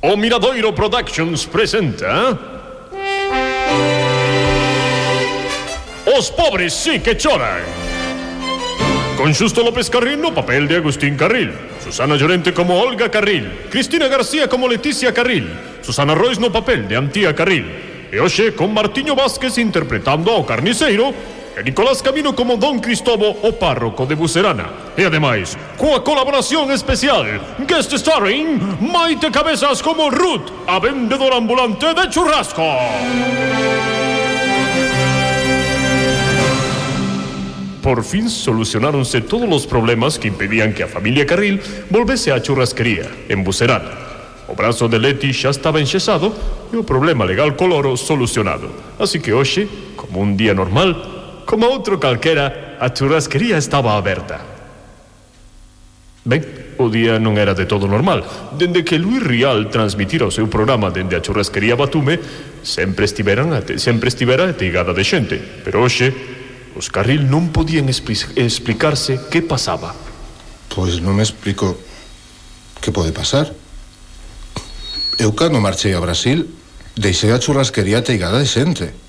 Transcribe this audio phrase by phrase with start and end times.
[0.00, 2.38] O Miradoiro Productions presenta.
[6.06, 7.66] Os pobres sí que choran.
[9.16, 11.50] Con Justo López Carril no papel de Agustín Carril.
[11.82, 13.50] Susana Llorente como Olga Carril.
[13.70, 15.50] Cristina García como Leticia Carril.
[15.82, 17.66] Susana Royce no papel de Antía Carril.
[18.12, 21.10] E hoxe con Martiño Vázquez interpretando ao carniceiro
[21.62, 24.94] Nicolás Camino como Don Cristobo, o párroco de Bucerana.
[24.96, 27.26] E ademais, coa colaboración especial,
[27.66, 32.62] guest starring, Maite Cabezas como Ruth, a vendedora ambulante de churrasco.
[37.82, 43.08] Por fin solucionáronse todos los problemas que impedían que a familia Carril volvese á churrasquería,
[43.28, 43.90] en Bucerana.
[44.48, 46.32] O brazo de Leti xa estaba enxesado
[46.72, 48.68] e o problema legal coloro solucionado.
[49.00, 51.17] Así que hoxe, como un día normal,
[51.48, 54.44] Como outro calquera, a churrasquería estaba aberta.
[56.28, 56.44] Ben,
[56.76, 58.20] o día non era de todo normal.
[58.52, 62.20] Dende que Luis Rial transmitira o seu programa dende a churrasquería Batume,
[62.60, 63.48] sempre estiveran
[63.80, 66.12] sempre estivera ateigada de xente, pero hoxe
[66.76, 69.96] os carril non podían explicarse que pasaba.
[70.68, 71.80] Pois non me explico
[72.84, 73.48] que pode pasar.
[75.16, 76.44] Eu cando marchei a Brasil,
[76.92, 79.07] deixei a churrasquería ateigada de xente.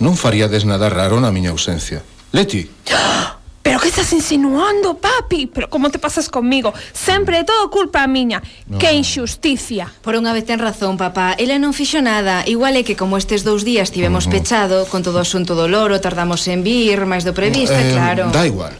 [0.00, 2.04] Non faríades nada raro na miña ausencia.
[2.32, 2.68] Leti!
[3.66, 5.50] Pero que estás insinuando, papi?
[5.50, 6.72] Pero como te pasas comigo?
[6.94, 8.38] Sempre é todo culpa a miña.
[8.70, 8.78] No.
[8.78, 9.90] Que injusticia.
[10.06, 11.34] Por unha vez ten razón, papá.
[11.34, 12.46] Ela non fixo nada.
[12.46, 14.34] Igual é que como estes dous días tivemos uh -huh.
[14.38, 18.30] pechado con todo o asunto do loro, tardamos en vir, máis do previsto, eh, claro.
[18.30, 18.70] Da igual.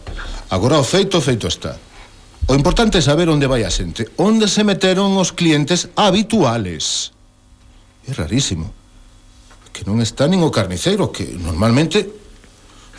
[0.54, 1.74] Agora o feito, feito está.
[2.46, 7.10] O importante é saber onde vai a xente, onde se meteron os clientes habituales.
[8.06, 8.70] É rarísimo
[9.76, 12.08] que non está nin o carniceiro, que normalmente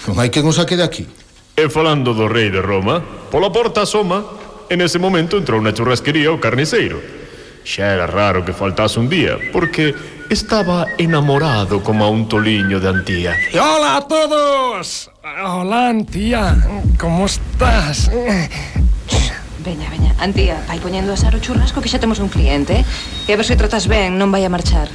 [0.05, 1.09] non hai quen o saque de aquí.
[1.57, 3.01] E falando do rei de Roma,
[3.33, 4.21] pola porta asoma,
[4.69, 7.01] en ese momento entrou na churrasquería o carniceiro.
[7.65, 9.97] Xa era raro que faltase un día, porque
[10.29, 13.33] estaba enamorado como a un toliño de Antía.
[13.57, 15.09] Hola a todos!
[15.25, 16.61] Hola, Antía,
[17.01, 18.05] como estás?
[19.65, 22.89] Veña, veña, Antía, vai poñendo a asar o churrasco que xa temos un cliente eh?
[23.25, 24.93] E a ver se tratas ben, non vai a marchar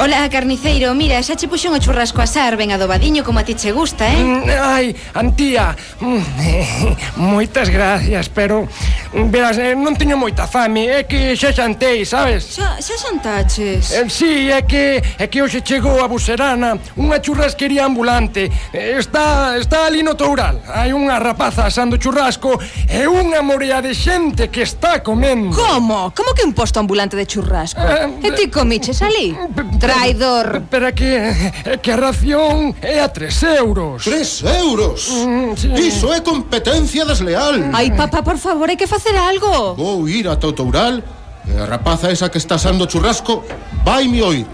[0.00, 3.68] Ola, carniceiro, mira, xa che puxen o churrasco asar Ben adobadiño como a ti che
[3.68, 4.16] gusta, eh?
[4.16, 8.64] Mm, ai, Antía mm, Moitas gracias, pero
[9.12, 12.56] Verás, eh, non teño moita fame É que xa xantei, sabes?
[12.56, 13.92] Xa, xa xantaches?
[13.92, 19.60] Eh, sí, é que, é que hoxe chegou a Buserana Unha churrasquería ambulante eh, Está,
[19.60, 22.56] está ali no Toural Hai unha rapaza asando churrasco
[22.88, 26.08] E unha morea de xente que está comendo Como?
[26.16, 27.84] Como que un posto ambulante de churrasco?
[27.84, 29.36] Eh, e ti comiches ali?
[29.36, 30.62] Eh, Traidor.
[30.70, 31.34] Pero que,
[31.82, 34.04] que a ración é a 3 euros.
[34.04, 35.10] 3 euros?
[35.10, 35.68] Mm, sí.
[35.74, 37.74] Iso é competencia desleal.
[37.74, 39.74] Ai, papá, por favor, hai que facer algo.
[39.74, 41.02] Vou ir a Totoural
[41.46, 43.44] e a rapaza esa que está asando churrasco
[43.82, 44.46] vai me oír.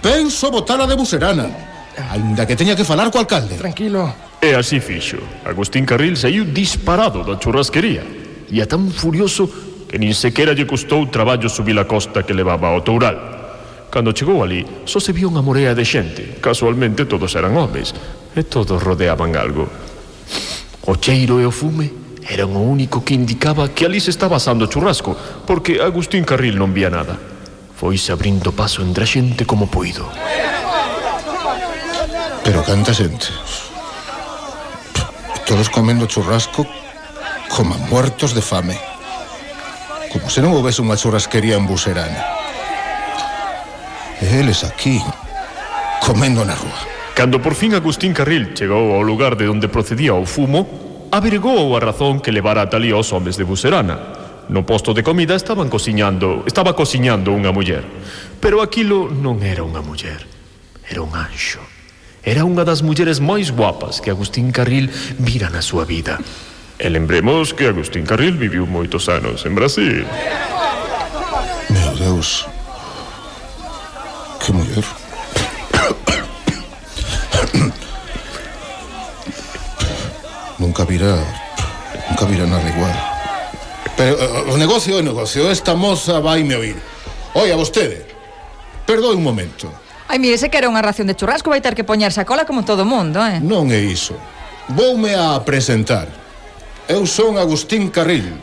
[0.00, 1.50] Penso botala a de Buserana,
[2.10, 3.58] ainda que teña que falar co alcalde.
[3.58, 4.08] Tranquilo.
[4.40, 5.20] E así fixo.
[5.44, 8.00] Agustín Carril saiu disparado da churrasquería
[8.48, 9.44] e é tan furioso
[9.84, 13.29] que nin sequera lle custou traballo subir a costa que levaba ao Toural.
[13.90, 16.38] Cando chegou ali, só se viu unha morea de xente.
[16.38, 17.90] Casualmente todos eran homes
[18.36, 19.66] E todos rodeaban algo.
[20.86, 21.90] O cheiro e o fume
[22.22, 26.70] eran o único que indicaba que ali se estaba asando churrasco, porque Agustín Carril non
[26.70, 27.18] vía nada.
[27.74, 30.06] Foise abrindo paso entre a xente como puido.
[32.46, 33.26] Pero canta xente.
[35.42, 36.62] Todos comendo churrasco
[37.50, 38.78] como muertos de fame.
[40.14, 42.39] Como se non houvese unha churrasquería en Buserana.
[44.20, 45.00] Eles aquí,
[46.04, 46.76] comendo na rúa.
[47.16, 51.80] Cando por fin Agustín Carril chegou ao lugar de onde procedía o fumo, averigou a
[51.80, 53.96] razón que levara a talí aos homes de Bucerana.
[54.52, 57.80] No posto de comida estaban cociñando, estaba cociñando unha muller.
[58.44, 60.20] Pero aquilo non era unha muller,
[60.84, 61.64] era un anxo.
[62.20, 66.20] Era unha das mulleres máis guapas que Agustín Carril vira na súa vida.
[66.76, 70.04] E lembremos que Agustín Carril viviu moitos anos en Brasil.
[71.72, 72.49] Meu Deus,
[74.50, 74.84] Kımıyor.
[80.58, 81.14] nunca virá,
[82.10, 82.96] nunca virá nada igual.
[83.96, 86.76] Pero eh, eh, o negocio é negocio, esta moza vai me oír.
[87.34, 88.06] Oia, vostede,
[88.86, 89.70] perdoe un momento.
[90.08, 92.42] Ai, mire, se que era unha ración de churrasco vai ter que poñerse a cola
[92.42, 93.38] como todo mundo, eh?
[93.38, 94.18] Non é iso.
[94.74, 96.10] Voume a presentar.
[96.90, 98.34] Eu son Agustín Carril,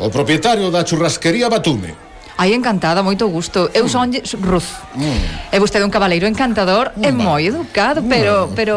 [0.00, 2.09] o propietario da churrasquería Batume.
[2.40, 3.68] Ai, encantada, moito gusto.
[3.76, 4.08] Eu son
[4.40, 4.64] Ruz.
[4.96, 5.52] Mm.
[5.52, 7.04] É vostede un cabaleiro encantador mm.
[7.04, 8.56] e moi educado, pero, mm.
[8.56, 8.74] pero,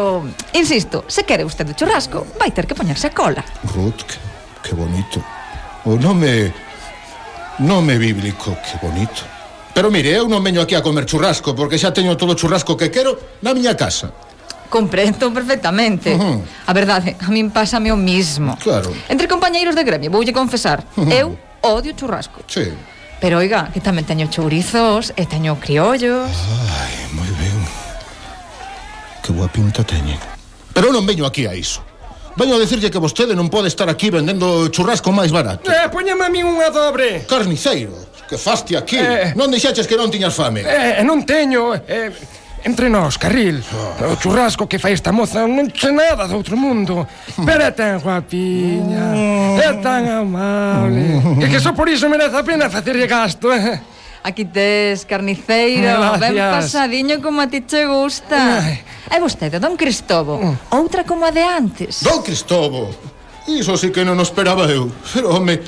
[0.52, 3.40] insisto, se quere vostede churrasco, vai ter que poñerse a cola.
[3.72, 4.20] Ruth, que,
[4.68, 5.16] que bonito.
[5.88, 6.52] O nome,
[7.64, 9.24] nome bíblico, que bonito.
[9.72, 12.76] Pero mire, eu non veño aquí a comer churrasco porque xa teño todo o churrasco
[12.76, 14.12] que quero na miña casa.
[14.68, 16.12] Comprendo perfectamente.
[16.12, 16.68] Uh -huh.
[16.68, 18.60] A verdade, a min pásame o mismo.
[18.60, 18.92] Claro.
[19.08, 21.16] Entre compañeiros de gremio, voulle confesar, uh -huh.
[21.16, 21.26] eu
[21.64, 22.44] odio churrasco.
[22.44, 22.92] Sí.
[23.24, 26.28] Pero oiga, que tamén teño chourizos e teño criollos.
[26.28, 27.56] Ai, moi ben.
[29.24, 30.20] Que boa pinta teñen.
[30.76, 31.80] Pero non veño aquí a iso.
[32.36, 35.72] Veño a decirlle que vostede non pode estar aquí vendendo churrasco máis barato.
[35.72, 37.24] Eh, poñame a min unha dobre.
[37.24, 37.96] Carniceiro,
[38.28, 39.00] que faste aquí.
[39.00, 40.60] Eh, non dixeches que non tiñas fame.
[40.60, 41.72] Eh, non teño.
[41.80, 42.12] Eh,
[42.64, 43.60] Entre nós, Carril.
[44.00, 44.08] Ah.
[44.08, 47.06] O churrasco que fai esta moza non che nada do outro mundo.
[47.44, 49.60] Pero é tan guapiña ah.
[49.60, 51.20] É tan amable.
[51.20, 51.44] Ah.
[51.44, 53.80] E que só por iso merece a pena facerlle gasto eh?
[54.24, 56.20] Aquí tes carniceiro, Gracias.
[56.24, 58.64] ben pasadiño como a ti che gusta.
[58.64, 58.80] Ai.
[59.12, 60.72] E vostede, don Cristobo, mm.
[60.72, 62.00] outra como a de antes.
[62.00, 62.88] Don Cristobo,
[63.44, 64.88] iso sí que non o esperaba eu.
[65.12, 65.60] Pero, home,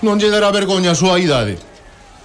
[0.00, 1.60] non lle dará vergoña a súa idade.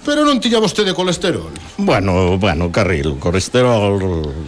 [0.06, 1.50] Pero non tiña vostede colesterol.
[1.82, 3.98] Bueno, bueno, Carril, colesterol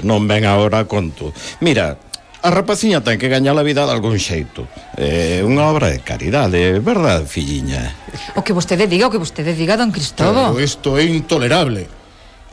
[0.06, 1.34] non ven agora conto.
[1.58, 1.98] Mira,
[2.46, 4.70] a rapaciña ten que gañar a vida de algún xeito.
[4.94, 7.90] É unha obra de caridade, verdad, filliña?
[8.38, 10.54] O que vostede diga, o que vostede diga, don Cristobo.
[10.54, 11.90] Pero isto é intolerable.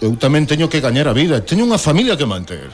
[0.01, 2.73] Eu tamén teño que gañar a vida, teño unha familia que manter.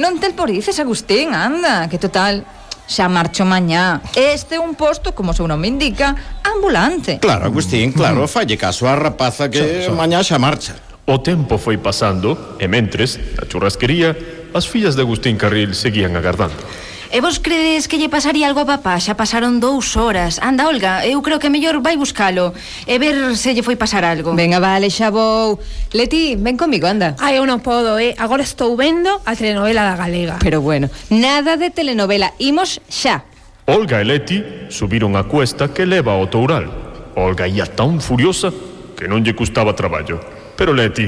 [0.00, 2.48] Non te dices, Agustín, anda, que total,
[2.88, 4.00] xa marcho mañá.
[4.16, 6.16] Este é un posto, como seu nome indica,
[6.58, 7.18] ambulante.
[7.22, 9.96] Claro, Agustín, claro, falle caso á rapaza que xa, xa.
[9.96, 10.74] mañá xa marcha.
[11.08, 14.12] O tempo foi pasando e mentres, na churrasquería,
[14.52, 16.60] as fillas de Agustín Carril seguían agardando.
[17.08, 19.00] E vos credes que lle pasaría algo a papá?
[19.00, 20.36] Xa pasaron dous horas.
[20.44, 22.52] Anda, Olga, eu creo que mellor vai buscalo
[22.84, 24.36] e ver se lle foi pasar algo.
[24.36, 25.56] Venga, vale, xa vou.
[25.96, 27.16] Leti, ven comigo, anda.
[27.16, 28.12] Ai, eu non podo, eh.
[28.20, 30.36] Agora estou vendo a telenovela da galega.
[30.44, 32.36] Pero bueno, nada de telenovela.
[32.36, 33.24] Imos xa.
[33.68, 34.40] Olga e Leti
[34.72, 36.72] subiron a cuesta que leva ao toural.
[37.20, 38.48] Olga ia tan furiosa
[38.96, 40.16] que non lle custaba traballo.
[40.56, 41.04] Pero Leti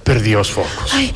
[0.00, 0.88] perdía os focos.
[0.96, 1.12] Ai,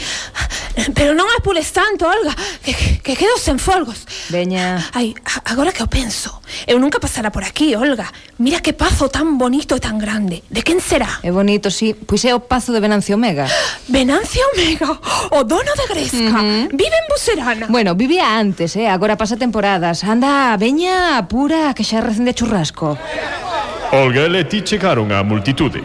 [0.95, 2.33] Pero non apules tanto, Olga
[2.65, 4.09] Que, que quedo sen folgos.
[4.33, 4.81] Veña.
[4.97, 5.13] Ai,
[5.45, 8.13] agora que o penso Eu nunca pasara por aquí, Olga.
[8.39, 10.43] Mira que pazo tan bonito e tan grande.
[10.51, 11.21] De quen será?
[11.23, 11.95] É bonito, sí.
[11.95, 13.47] Pois é o pazo de Venancio Omega.
[13.89, 14.99] Venancio Omega,
[15.33, 16.17] o dono de Gresca.
[16.17, 16.69] Uh -huh.
[16.71, 17.67] Vive en Buserana.
[17.69, 18.89] Bueno, vivía antes, eh.
[18.89, 20.05] Agora pasa temporadas.
[20.05, 22.99] Anda, veña, apura Que xa recende churrasco.
[23.93, 25.81] Olga e Leti chegaron á multitude.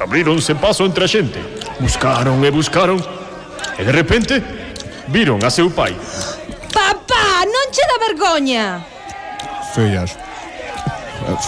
[0.00, 1.38] Abríronse paso entre a xente.
[1.80, 3.19] Buscaron e buscaron.
[3.80, 4.44] E de repente
[5.08, 5.96] viron a seu pai.
[6.68, 8.84] Papá, non che dá vergoña.
[9.72, 10.20] Fillas.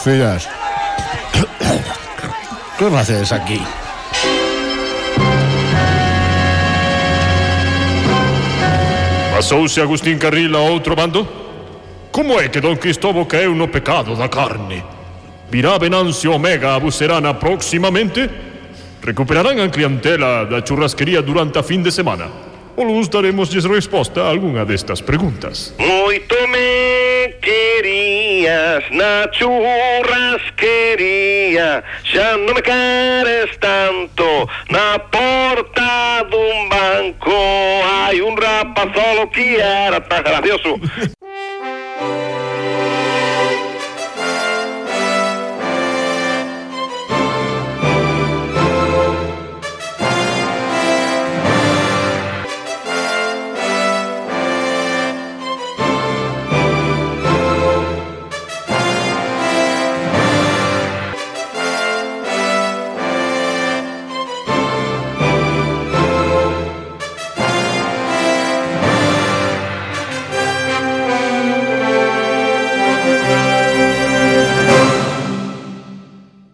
[0.00, 0.48] Fillas.
[2.78, 3.60] Que facedes aquí?
[9.36, 11.28] Pasouse Agustín Carril a outro bando?
[12.10, 14.82] Como é que Don Cristobo caeu no pecado da carne?
[15.50, 18.51] Virá Venancio Omega a Bucerana próximamente?
[19.02, 22.30] Recuperarán a clientela da churrasquería durante a fin de semana?
[22.76, 25.74] Ou luz daremosles resposta a algunha destas preguntas?
[25.76, 28.84] Moito me querías
[29.34, 31.82] churrasquería